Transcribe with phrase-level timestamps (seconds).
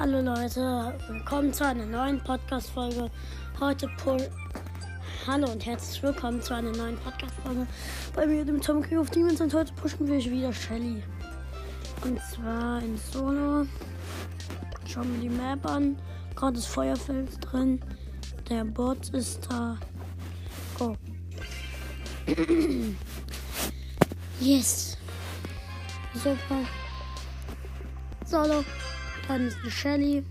[0.00, 3.10] Hallo Leute, willkommen zu einer neuen Podcast-Folge.
[3.60, 4.30] Heute pull.
[5.26, 7.66] Hallo und herzlich willkommen zu einer neuen Podcast-Folge
[8.14, 9.42] bei mir, dem Tom King of Demons.
[9.42, 11.02] Und heute pushen wir wieder Shelly.
[12.02, 13.66] Und zwar in Solo.
[14.86, 15.98] Schauen wir die Map an.
[16.34, 17.78] Gerade das Feuerfeld drin.
[18.48, 19.76] Der Bot ist da.
[20.78, 20.96] Go.
[24.40, 24.96] yes.
[26.14, 26.64] Super.
[28.24, 28.64] Solo.
[29.28, 30.24] Dann ist eine Shelly.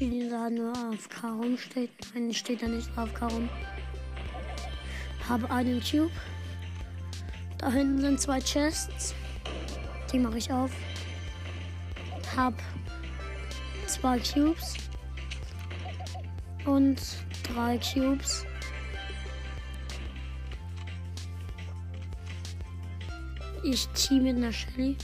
[0.00, 1.90] Die da nur AFK rumsteht.
[2.14, 3.48] Nein, steht da nicht AFK rum.
[5.28, 6.10] Habe einen Cube.
[7.58, 9.14] Da hinten sind zwei Chests.
[10.12, 10.72] Die mache ich auf.
[12.36, 12.54] Hab
[13.86, 14.74] zwei Cubes.
[16.64, 17.00] Und
[17.44, 18.44] drei Cubes.
[23.64, 24.96] Ich team mit einer Shelly.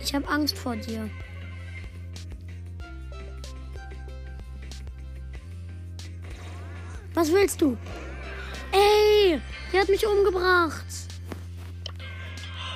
[0.00, 1.10] Ich habe Angst vor dir.
[7.14, 7.76] Was willst du?
[8.72, 9.40] Ey,
[9.72, 10.86] der hat mich umgebracht.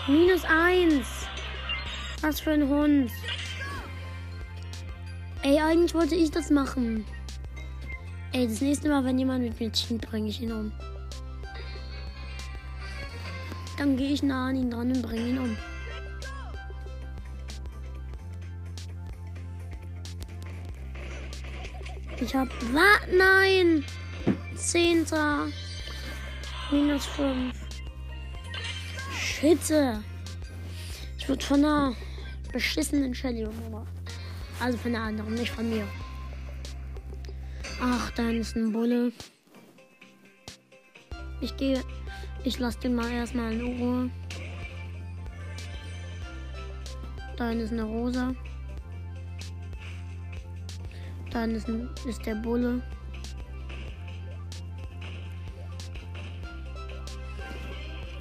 [0.06, 1.06] Minus eins.
[2.20, 3.10] Was für ein Hund.
[5.42, 7.06] Ey, eigentlich wollte ich das machen.
[8.36, 10.70] Ey, das nächste Mal, wenn jemand mit mir teamt, bringe ich ihn um.
[13.78, 15.56] Dann gehe ich nah an ihn dran und bringe ihn um.
[22.20, 22.48] Ich hab.
[22.74, 23.08] Was?
[23.10, 23.82] Nein!
[24.54, 25.46] Zehnter.
[26.70, 27.54] Minus fünf.
[29.18, 30.04] Schütze.
[31.16, 31.96] Ich wurde von einer
[32.52, 33.88] beschissenen Shelly umgebracht.
[34.60, 35.88] Also von der anderen, nicht von mir.
[37.80, 39.12] Ach, da ist ein Bulle.
[41.40, 41.82] Ich gehe.
[42.44, 44.10] Ich lasse den mal erstmal in Ruhe.
[47.36, 48.34] Da ist eine Rosa.
[51.30, 51.68] Dann ist,
[52.08, 52.82] ist der Bulle.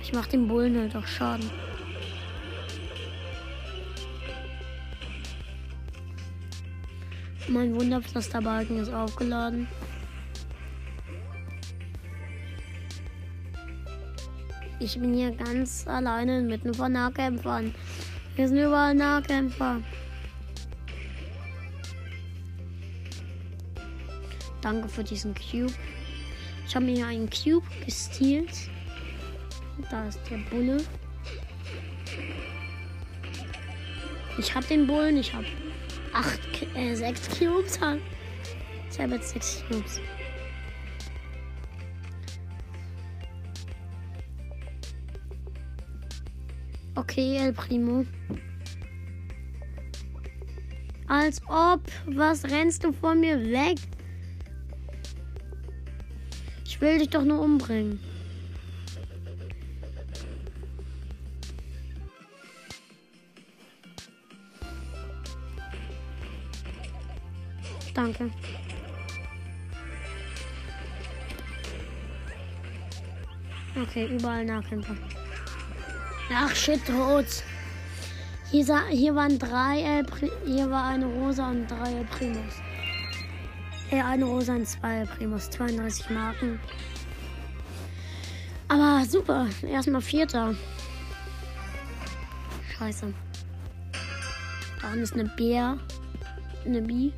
[0.02, 1.50] Ich mach dem Bullen halt auch Schaden.
[7.48, 9.68] Mein Wunderpflasterbalken ist aufgeladen.
[14.80, 17.74] Ich bin hier ganz alleine mitten von Nahkämpfern.
[18.36, 19.82] Hier sind überall Nahkämpfer.
[24.62, 25.74] Danke für diesen Cube.
[26.68, 28.70] Ich habe mir hier einen Cube gestealt.
[29.92, 30.84] Da ist der Bulle.
[34.38, 35.18] Ich habe den Bullen.
[35.18, 35.46] Ich habe
[36.16, 36.40] acht,
[36.76, 37.78] äh, sechs Cubes.
[38.90, 40.00] Ich habe jetzt sechs Cubes.
[46.96, 48.06] Okay, El Primo.
[51.08, 51.82] Als ob.
[52.08, 53.78] Was rennst du von mir weg?
[56.66, 58.00] Ich will dich doch nur umbringen.
[68.06, 68.30] Danke.
[73.82, 74.96] Okay, überall Nahkämpfer.
[76.32, 77.26] Ach shit, tot.
[78.52, 80.06] Hier, hier waren drei El
[80.46, 82.54] hier war eine Rosa und drei El Primus.
[83.90, 85.50] Äh, eine Rosa und zwei El Primus.
[85.50, 86.60] 32 Marken.
[88.68, 89.48] Aber super.
[89.64, 90.54] Erstmal Vierter.
[92.78, 93.12] Scheiße.
[94.82, 95.80] Da ist eine Bär.
[96.66, 97.12] Eine Bi.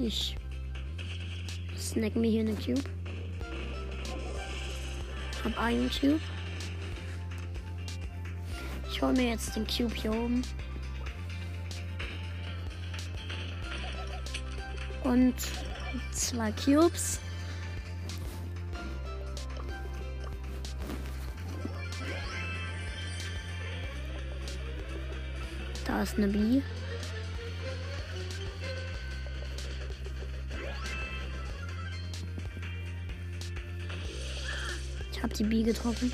[0.00, 0.36] Ich
[1.76, 2.84] snack mir hier eine Cube.
[5.42, 6.20] Hab einen Cube.
[8.88, 10.42] Ich hole mir jetzt den Cube hier oben.
[15.02, 15.34] Und
[16.12, 17.18] zwei Cubes.
[25.84, 26.62] Da ist eine Bee.
[35.38, 36.12] Die Bee getroffen.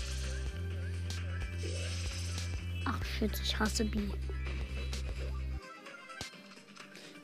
[2.85, 4.11] Ach shit, ich hasse Bee.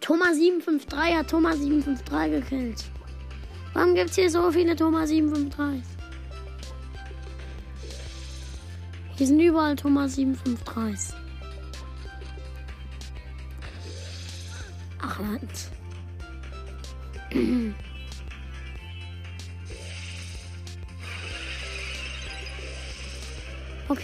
[0.01, 2.85] Thomas 753 hat Thomas 753 gekillt.
[3.75, 5.83] Warum gibt es hier so viele Thomas 753?
[9.17, 11.15] Hier sind überall Thomas 753.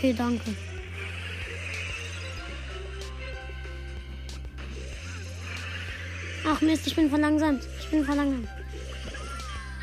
[0.06, 0.54] Okay, danke.
[6.46, 7.64] Ach Mist, ich bin verlangsamt.
[7.80, 8.48] Ich bin verlangsamt.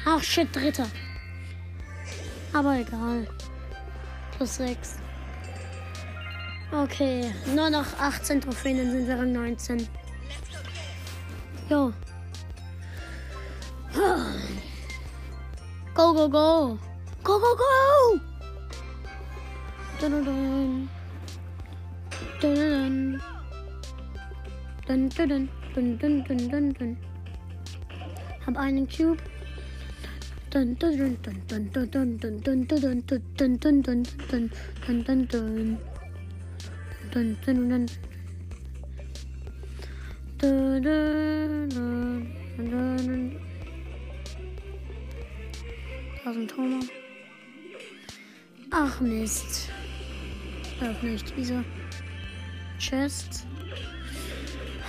[0.06, 0.88] Ach shit, dritter.
[2.54, 3.28] Aber egal.
[4.38, 4.96] Plus 6.
[6.72, 9.90] Okay, nur noch 18 Trophäen, dann sind wir Rang 19.
[11.70, 11.92] Jo.
[15.94, 16.80] Go, go, go.
[17.24, 18.33] Go, go, go.
[20.04, 20.90] Dun, dun, dun.
[24.86, 25.98] Dun, dun, dun.
[25.98, 26.98] Dun, dun, dun.
[28.46, 29.24] Hab einen Cube.
[30.52, 34.50] Dun, dun, dun, dun, dun, dun, dun, dun, dun, dun, dun, dun, dun, dun,
[34.84, 35.80] dun, dun, dun.
[37.14, 37.88] Dun, dun, dun.
[40.38, 42.28] Dun, dun, dun,
[42.58, 43.40] dun, dun.
[46.26, 46.88] Da ein Thomas.
[48.72, 49.70] Ach Mist.
[50.84, 51.64] Öffne ich diese
[52.78, 53.48] Chest.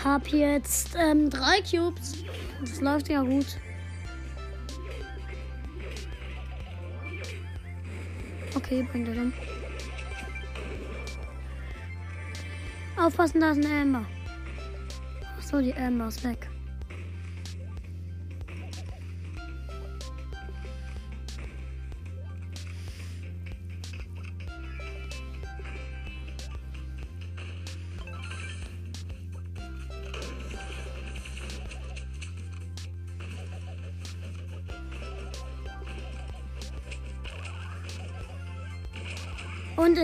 [0.02, 2.24] Hab jetzt ähm, drei Cubes.
[2.60, 3.46] Das läuft ja gut.
[8.56, 9.32] Okay, bringt er um.
[12.96, 14.06] Aufpassen, da ist ein Amber.
[15.38, 16.48] Achso, die Amber ist weg.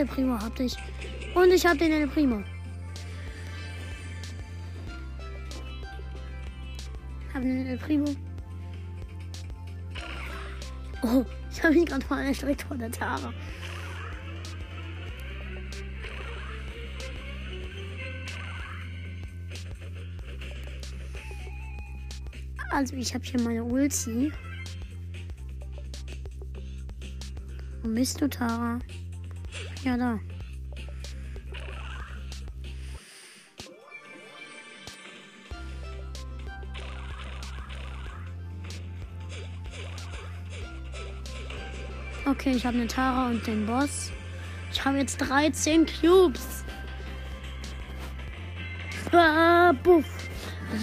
[0.01, 0.75] El Primo hab ich.
[1.35, 2.43] Und ich hab den El Primo.
[7.35, 8.07] Hab den El Primo.
[11.03, 13.31] Oh, ich habe ihn gerade mal erschreckt vor der Tara.
[22.71, 24.33] Also ich habe hier meine Ulti.
[27.83, 28.79] Wo bist du, Tara?
[29.83, 30.21] Ja, da.
[42.27, 44.13] Okay, ich habe eine Tara und den Boss.
[44.73, 46.65] Ich habe jetzt 13 Cubes.
[49.13, 50.05] Ah, buff.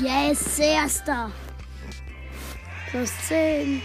[0.01, 1.31] Yes, erster.
[2.89, 3.81] Plus 10.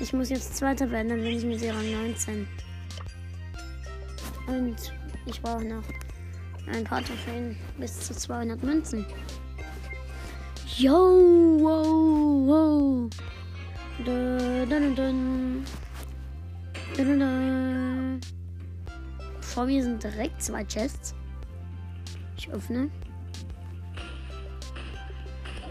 [0.00, 2.48] Ich muss jetzt Zweiter werden, dann bin ich mit Rang 19.
[4.46, 4.76] Und
[5.26, 5.84] ich brauche noch
[6.72, 9.04] ein paar Trophäen bis zu 200 Münzen.
[10.78, 10.92] Yo,
[11.60, 13.10] wow, wow.
[14.06, 15.12] Da, da, da,
[16.96, 18.26] da, da.
[19.42, 21.14] Vor mir sind direkt zwei Chests.
[22.38, 22.88] Ich öffne.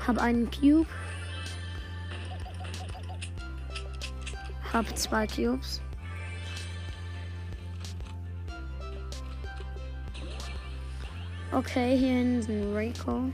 [0.06, 0.86] Hab einen Cube.
[4.72, 5.82] Hab zwei Cubes.
[11.52, 13.34] Okay, hier hinten ist ein Rico.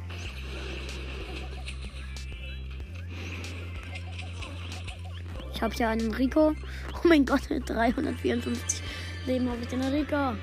[5.54, 6.56] Ich habe hier einen Rico.
[6.94, 8.82] Oh mein Gott, mit 354
[9.26, 10.36] Leben habe ich den Rico.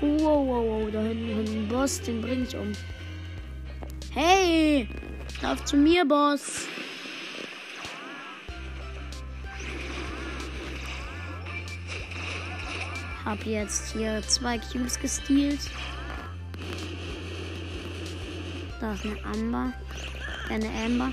[0.00, 2.72] Wow, wow, wow, da hinten ist ein Boss, den bring ich um.
[4.12, 4.88] Hey,
[5.40, 6.66] lauf zu mir, Boss.
[13.26, 15.58] Hab jetzt hier zwei Cubes gestealt.
[18.80, 19.72] Da ist eine Amber.
[20.48, 21.10] Eine Amber.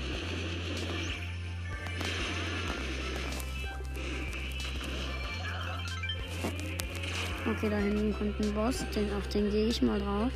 [7.50, 8.84] Okay, da hinten kommt ein Boss.
[8.94, 10.30] Den, auf den gehe ich mal drauf.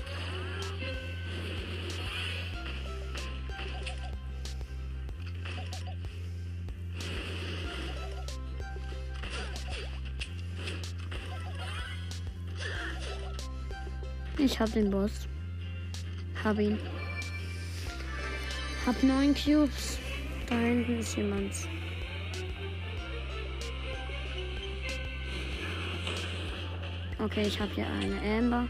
[14.59, 15.29] Hab den Boss.
[16.43, 16.79] Hab ihn.
[18.85, 19.99] Hab neun Cubes.
[20.49, 21.53] Da hinten ist jemand.
[27.21, 28.69] Okay, ich habe hier eine Amber.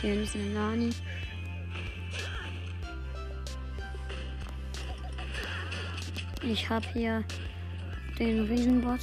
[0.00, 0.90] Hier ist eine Nani.
[6.42, 7.24] Ich habe hier
[8.18, 9.00] den Riesenbot.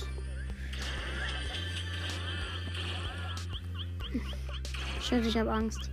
[5.09, 5.89] Shit, ich habe Angst.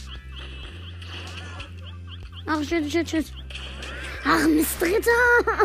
[2.44, 3.32] Ach, shit, shit, shit.
[4.22, 5.10] Ach, Mist, Dritter.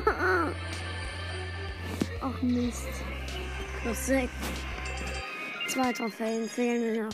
[2.21, 2.87] Ach, Mist.
[3.81, 4.31] Plus 6.
[5.67, 7.13] Zwei Trophäen fehlen mir noch.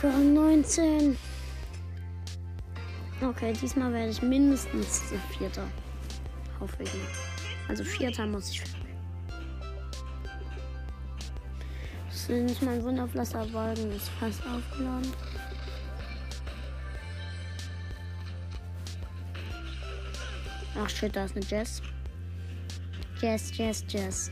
[0.00, 1.16] Für Rang 19.
[3.22, 5.00] Okay, diesmal werde ich mindestens
[5.38, 5.66] Vierter.
[6.60, 6.90] Hoffe ich.
[7.68, 8.83] Also Vierter muss ich werden.
[12.26, 15.12] Sind mein Wunderpflasterwagen ist fast aufgeladen.
[20.82, 21.82] Ach shit, da ist eine Jess.
[23.20, 24.30] Jess, Jess, Jess.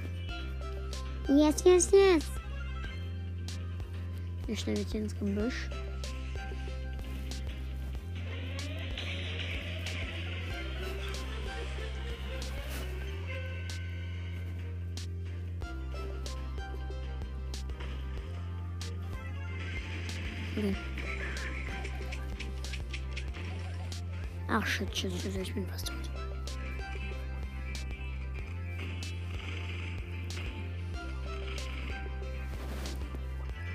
[1.29, 2.25] Yes, yes, yes.
[4.47, 5.69] Ich stelle mich ins Gebüsch.
[24.91, 25.97] Shit, shit, shit, ich bin fast tot.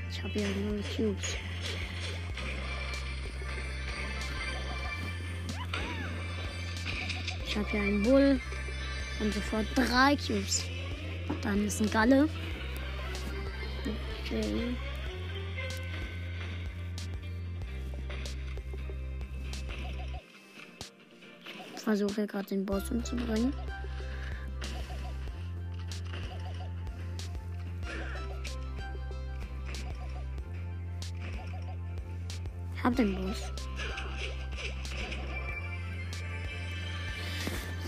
[0.09, 1.35] Ich habe ja null Cubes.
[7.45, 8.39] Ich habe hier einen Bull
[9.19, 10.65] und sofort drei Cubes.
[11.41, 12.27] Dann ist ein Galle.
[14.23, 14.75] Okay.
[21.87, 23.53] Versuche gerade den Boss umzubringen.
[32.75, 33.53] Ich hab den Boss.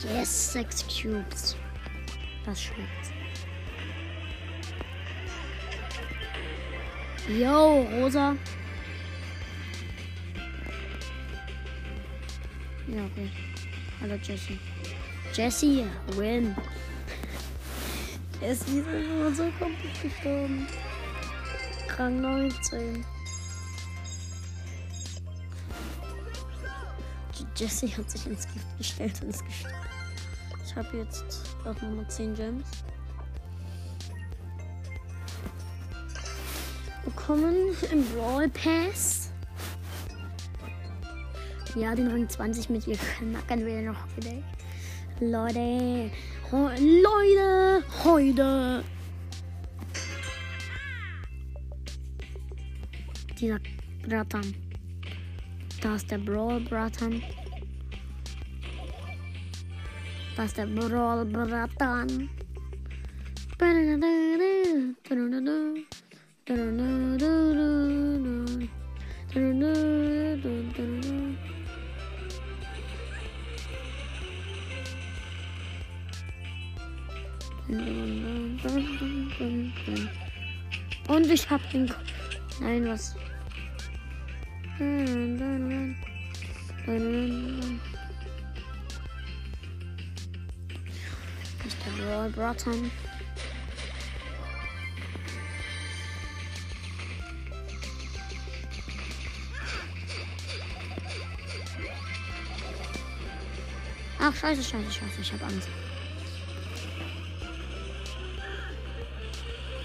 [0.02, 1.58] Yes, sechs Cubes.
[2.46, 2.88] Das schmeckt.
[7.28, 8.34] Yo, Rosa.
[12.88, 13.49] Ja, okay.
[14.02, 14.58] Hallo Jesse.
[15.34, 16.56] Jesse, win.
[18.40, 20.68] Jesse ist immer so komplett gestorben.
[21.98, 23.06] Rang 19.
[27.58, 29.76] Jesse hat sich ins Gift gestellt und ist gestorben.
[30.66, 32.68] Ich habe jetzt auch nochmal 10 Gems.
[37.04, 39.29] Bekommen im Brawl Pass.
[41.80, 44.36] Ja, den Rang 20 mit ihr knacken wir noch wieder.
[45.22, 46.12] Leute,
[46.52, 48.84] Leute, heute.
[53.40, 53.60] Dieser
[54.06, 54.54] Bratan.
[55.82, 57.24] Da ist der Brawl Bratan.
[60.36, 62.30] Da ist der Brawl Bratan.
[81.08, 81.94] Und ich hab den.
[82.60, 83.16] Nein, was?
[91.86, 92.90] Der Brawl Bratton.
[104.20, 105.70] Ach, scheiße, scheiße, scheiße, ich hab Angst.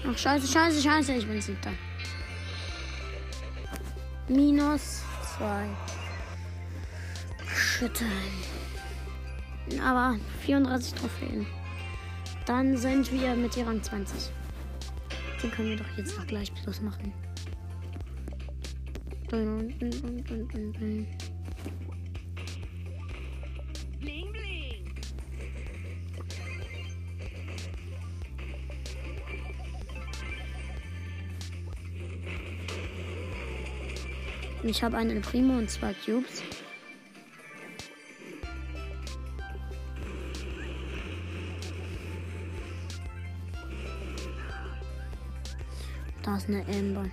[0.07, 1.71] Ach, scheiße, scheiße, scheiße, ich bin siebter.
[4.27, 5.01] Minus
[5.35, 5.67] zwei.
[7.55, 8.03] Shit.
[9.81, 11.47] Aber 34 Trophäen.
[12.45, 14.31] Dann sind wir mit ihr Rang 20.
[15.41, 17.11] Den können wir doch jetzt noch gleich Plus machen.
[19.29, 21.07] Dun, dun, dun,
[34.67, 36.41] Ich habe einen Primo und zwei Cubes.
[46.23, 47.05] Da ist eine Amber.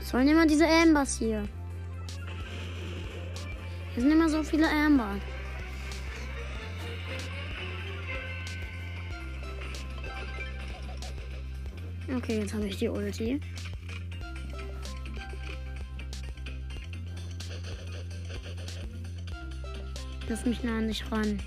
[0.00, 1.48] Was sollen immer diese Ambers hier?
[3.94, 5.20] Hier sind immer so viele Amber.
[12.16, 13.40] Okay, jetzt habe ich die Ulti.
[20.30, 21.40] Lass mich nah nicht ran.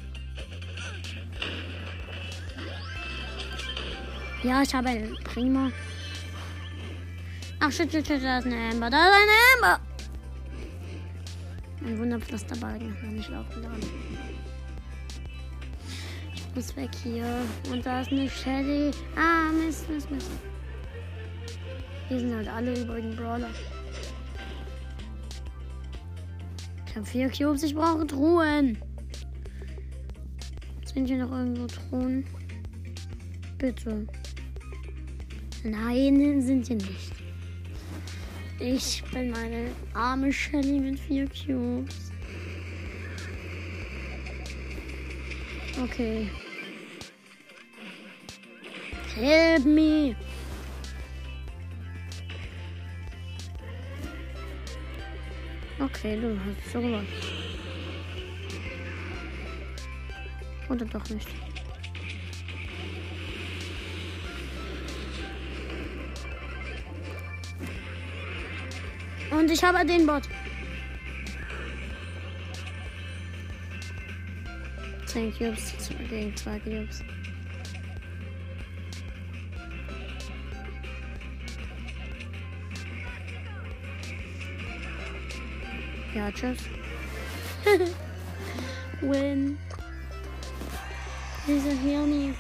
[4.44, 5.72] Ja, ich habe einen Prima.
[7.62, 8.90] Ach, shit, shit, shit, da ist eine Amber.
[8.90, 9.80] Da ist eine Amber.
[11.86, 13.84] Ein Wunderpflasterbalken hat noch nicht aufgeladen.
[16.34, 17.25] Ich Ich muss weg hier.
[17.72, 18.92] Und da ist eine Shelly.
[19.16, 20.30] Ah, Mist, Mist, Mist.
[22.10, 23.50] Die sind halt alle über den Brawler.
[26.94, 28.78] Ich habe vier Cubes, ich brauche Truhen.
[30.86, 32.24] Sind hier noch irgendwo Truhen?
[33.58, 34.06] Bitte.
[35.64, 37.12] Nein, sind hier nicht.
[38.60, 42.12] Ich bin meine arme Shelly mit vier Cubes.
[45.82, 46.30] Okay.
[49.16, 50.16] Help me!
[55.84, 57.08] Okay, du hast so gewonnen.
[60.70, 61.28] Oder doch nicht.
[69.30, 70.24] Und ich habe den Bot.
[75.08, 75.74] 10 Cubes
[76.10, 77.04] gegen 2 Cubes.
[86.13, 86.60] Ja, tschüss.
[89.01, 89.58] Win.
[91.48, 92.36] Dieser Hirni.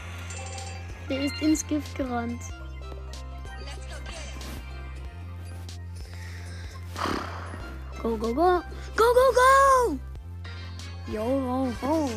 [1.09, 2.41] Der ist ins Gift gerannt.
[8.01, 8.61] Go, go, go.
[8.95, 9.99] Go, go, go.
[11.11, 12.09] Yo, ho, ho.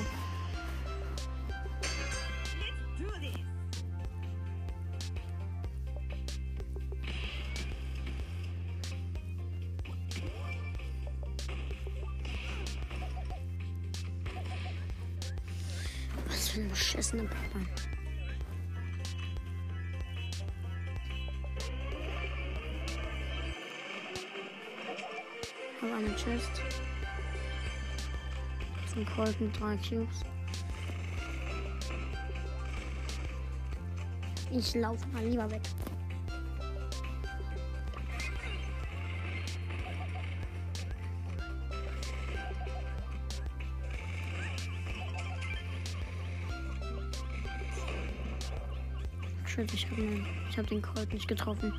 [16.56, 17.60] Eine beschissene Papa.
[25.82, 26.62] Habe eine Chest.
[28.90, 30.22] Zum Colt mit drei Cubes.
[34.50, 35.60] Ich laufe mal lieber weg.
[50.50, 51.72] Ich hab den Colt nicht getroffen.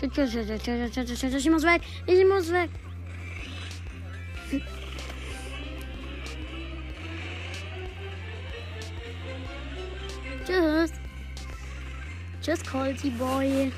[0.00, 1.82] Ich muss weg.
[2.06, 2.70] Ich muss weg.
[10.46, 10.92] Tschüss.
[12.42, 13.72] Tschüss, Colty Boy.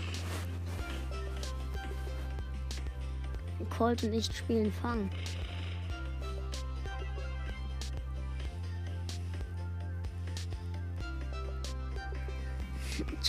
[3.76, 5.10] Colt und ich spielen Fang.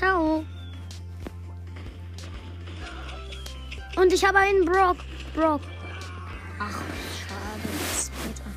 [0.03, 0.43] Ciao.
[3.95, 4.97] Und ich habe einen Brock.
[5.33, 5.61] Brock.
[6.59, 6.81] Ach,
[7.15, 7.69] schade.
[8.27, 8.51] Bitter.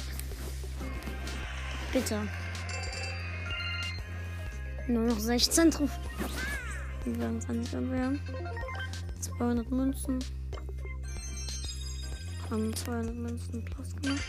[1.92, 2.28] Bitter.
[4.88, 6.00] Nur noch 16 Trophäen.
[7.04, 8.20] Wir werden es nicht erwehren.
[9.20, 10.18] 200 Münzen.
[12.50, 14.24] Haben 200 Münzen plus gemacht.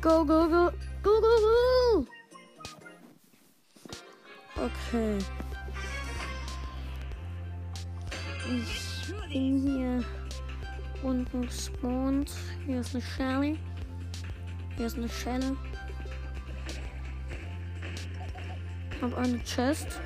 [0.00, 0.70] Go, go, go.
[1.02, 2.06] Go, go, go.
[4.56, 5.18] Okay.
[8.46, 10.04] Ich bin hier
[11.02, 12.30] unten gespawnt.
[12.66, 13.58] Hier ist eine Shelly.
[14.76, 15.56] Hier ist eine Schelle.
[19.00, 19.98] Hab eine Chest.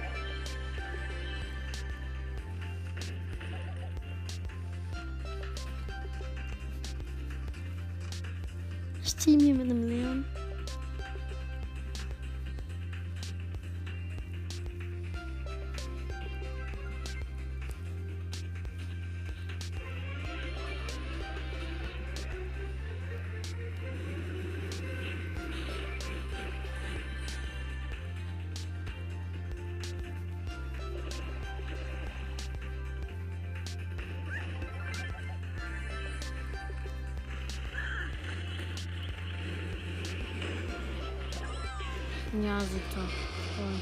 [42.33, 43.09] Ja, super.
[43.57, 43.81] Toll.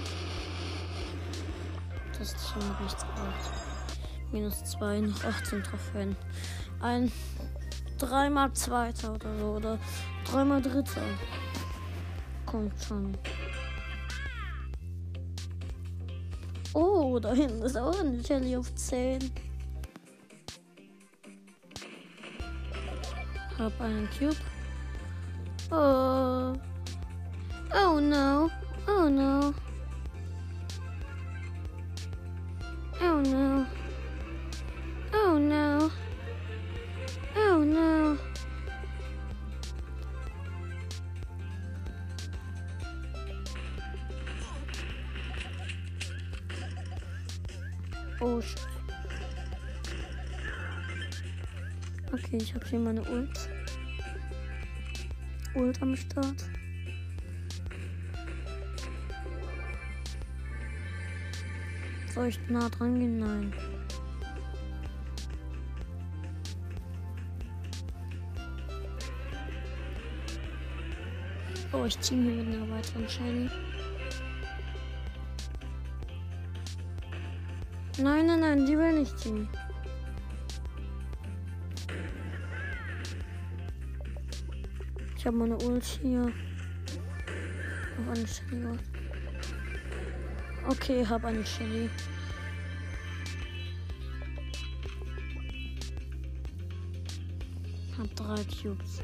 [2.19, 4.33] Das Team rechts braucht.
[4.33, 6.17] Minus 2, noch 18 Trophäen.
[6.81, 7.11] Ein
[7.99, 9.47] dreimal Zweiter oder so.
[9.47, 9.79] Oder
[10.25, 11.03] dreimal Dritter.
[12.47, 13.19] Kommt schon.
[16.73, 19.31] Oh, da hinten ist auch ein Jelly auf 10.
[23.59, 24.37] Hab einen Cube.
[25.71, 26.76] Oh.
[27.73, 28.51] Oh no.
[28.87, 29.55] Oh no.
[33.01, 33.67] Oh no.
[35.13, 35.91] Oh no.
[37.37, 38.19] Oh no.
[48.21, 48.61] Oh shit.
[52.13, 53.49] Okay, ich habe hier meine Ult.
[55.55, 56.56] Ult am Start.
[62.17, 63.19] Soll nah dran gehen?
[63.19, 63.53] Nein.
[71.75, 73.51] Oh, ich ziehe mir mit einer weiteren Shiny.
[77.99, 79.47] Nein, nein, nein, die will nicht ziehen.
[85.19, 86.33] Ich habe meine Ult hier.
[87.99, 88.96] Auf eine Shelly.
[90.69, 91.89] Okay, hab eine Shelly.
[97.97, 99.01] Hab drei Cubes.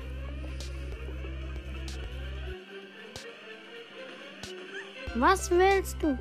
[5.15, 6.19] Was willst du?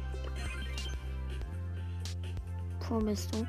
[2.91, 3.47] Wo bist du?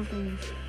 [0.00, 0.61] Okay.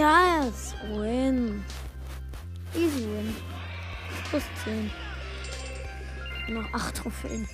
[0.00, 1.62] Und ja, es win.
[2.74, 3.36] Easy win.
[4.30, 4.90] Plus 10.
[6.54, 7.46] Noch 8 Trophäen.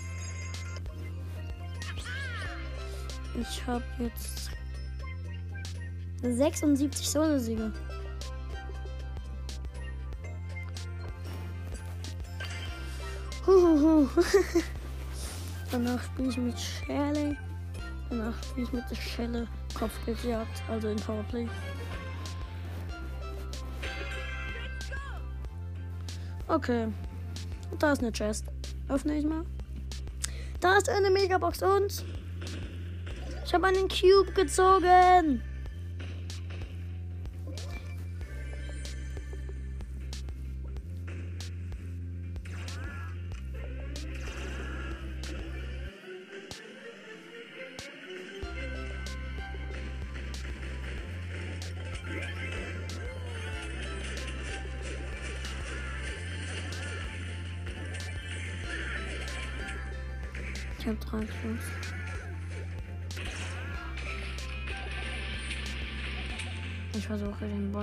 [3.40, 4.52] Ich habe jetzt
[6.22, 7.72] 76 Solo-Siege.
[15.72, 17.36] Danach spiele ich mit Shelley.
[18.08, 21.48] Danach spiele ich mit der Schelle Kopfgeldjagd, also in Powerplay.
[26.48, 26.88] Okay.
[27.78, 28.44] Da ist eine Chest.
[28.88, 29.44] Öffne ich mal.
[30.60, 32.04] Da ist eine Megabox und
[33.44, 35.42] ich habe einen Cube gezogen.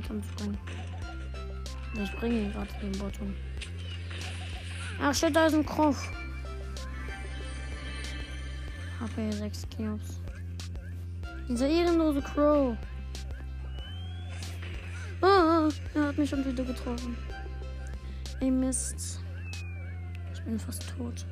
[0.03, 0.57] Bottom zu bringen.
[1.93, 3.33] Ich ihn gerade den Bottom.
[5.01, 6.09] Ach shit, da ist ein Kropf.
[8.99, 10.19] Habe hier sechs Cubes.
[11.47, 12.77] Dieser ehrenlose Crow.
[15.21, 17.17] Ah, er hat mich schon wieder getroffen.
[18.39, 19.19] Ey Mist.
[20.33, 21.25] Ich bin fast tot.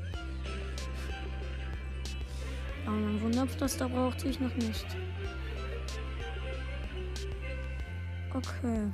[2.86, 4.86] Aber mein Wunderpflaster brauchte ich noch nicht.
[8.34, 8.92] Okay.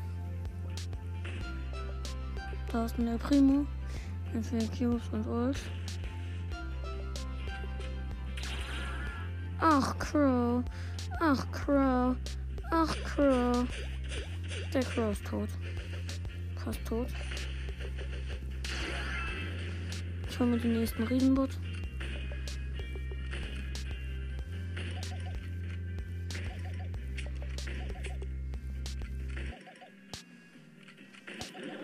[2.72, 3.66] Da ist ein El Primo.
[4.34, 5.58] Mit vier Cubes und Ult.
[9.60, 10.64] Ach, Crow.
[11.20, 12.16] Ach, Crow.
[12.72, 13.68] Ach, Crow.
[14.74, 15.50] Der Crow ist tot.
[16.64, 17.08] Fast tot.
[20.30, 21.57] Ich hole mir den nächsten Riesenbot.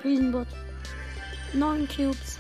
[0.04, 0.48] Riesenbot.
[1.54, 2.40] Neun Cubes.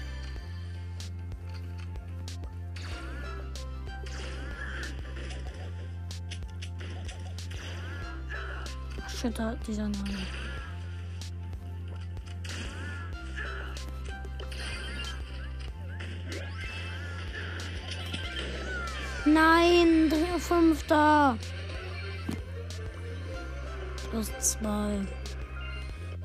[9.02, 9.94] Ach, Shit, da dieser neue.
[19.26, 21.38] Nein, fünfter.
[24.10, 25.00] Plus zwei.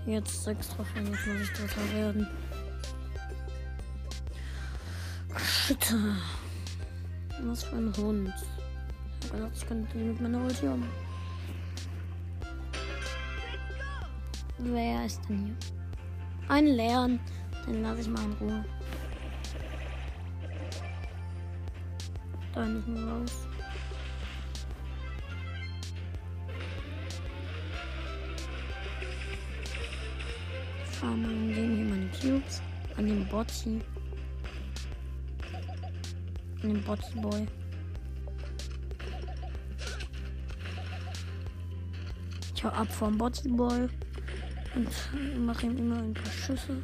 [0.09, 2.27] Jetzt sechs Trophäen, jetzt muss ich dritter werden.
[5.37, 5.95] Shit.
[7.43, 8.33] Was für ein Hund.
[9.21, 10.89] Ich habe gedacht, ich könnte die mit meiner Ulti um.
[14.57, 15.57] Wer ist denn hier?
[16.49, 17.21] Ein Leeren.
[17.67, 18.65] Den lasse ich mal in Ruhe.
[22.55, 23.47] Da nicht mehr raus.
[30.99, 32.61] farme und dem hier meine Cubes.
[32.97, 33.81] An den Botzi.
[36.63, 37.47] An den Botzi Boy.
[42.55, 43.89] Ich hau ab vom Botzi Boy.
[44.75, 46.83] Und mache ihm immer ein paar Schüsse.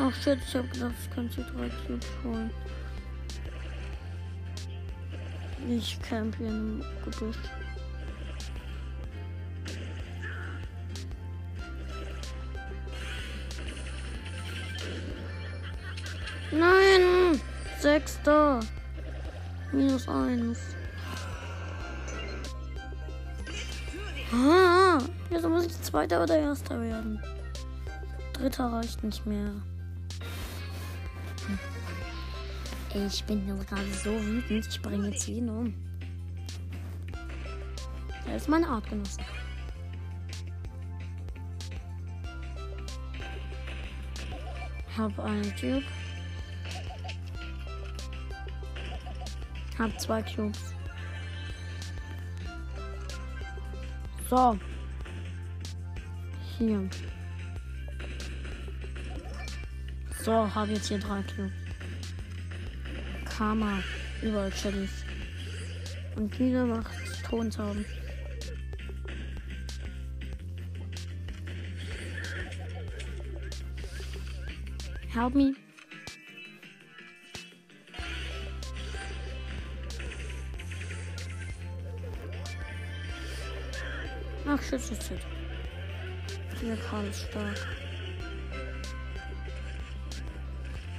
[0.00, 2.50] Ach shit, ich hab gedacht, ich könnte drei Cubes holen.
[5.68, 5.82] Hier
[6.48, 7.36] im Gebüsch.
[16.50, 17.38] Nein!
[17.78, 18.60] Sechster!
[19.70, 20.58] Minus eins.
[24.32, 27.22] Ah, jetzt muss ich Zweiter oder Erster werden.
[28.32, 29.52] Dritter reicht nicht mehr.
[33.06, 34.66] Ich bin gerade so wütend.
[34.66, 35.74] Ich bringe jetzt jeden um.
[38.26, 39.20] Er ist meine Artgenosse.
[44.96, 45.84] Hab einen Cube.
[49.78, 50.74] Hab zwei Cubes.
[54.28, 54.58] So.
[56.58, 56.90] Hier.
[60.22, 61.67] So, habe jetzt hier drei Cubes.
[63.38, 63.78] Karma.
[64.20, 64.88] Überall Challenge.
[66.16, 66.90] Und dieser macht
[67.22, 67.84] Tonzauben.
[75.14, 75.54] Help me.
[84.48, 85.20] Ach, shit, shit, shit.
[86.60, 87.68] Dieser Karl ist stark.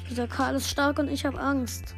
[0.10, 1.96] Dieser Karl ist stark und ich habe Angst.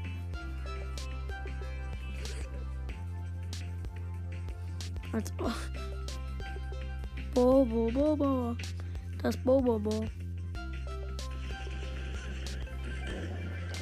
[5.11, 5.51] Als oh.
[7.33, 8.55] Bo, bo, bo, bo.
[9.21, 10.07] Das Bo, bo, bo.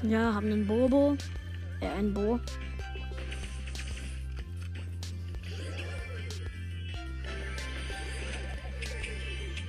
[0.04, 1.18] Ja, haben einen Bobo.
[1.82, 2.40] Äh, ein Bo.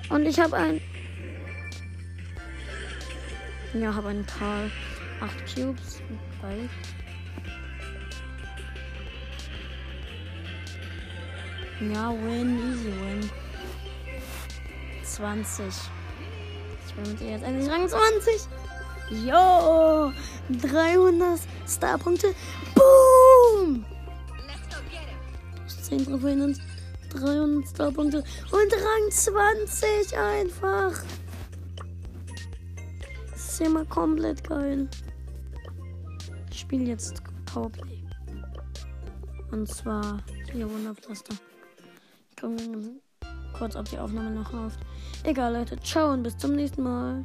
[0.09, 0.81] Und ich habe ein.
[3.75, 4.71] Ja, habe einen Karl.
[5.21, 6.01] Acht Cubes.
[6.41, 6.69] Bei.
[11.81, 13.31] Ja, win, easy win.
[15.03, 15.65] 20.
[16.87, 18.49] Ich bin mit ihr jetzt endlich Rang 20.
[19.27, 20.13] Jo!
[20.61, 22.35] 300 Starpunkte.
[22.75, 23.87] Boom!
[25.83, 26.61] 10 Trophäen und
[27.15, 28.19] 300 Starpunkte.
[28.19, 31.03] Und Rang 20 einfach.
[33.33, 34.87] Das ist mal komplett geil.
[36.51, 38.03] Ich spiele jetzt Powerplay.
[39.51, 41.35] Und zwar hier Wunderpflaster.
[42.43, 43.01] Ich gucke
[43.53, 44.81] kurz, ob die Aufnahme noch läuft.
[45.25, 45.79] Egal, Leute.
[45.81, 47.25] Ciao und bis zum nächsten Mal.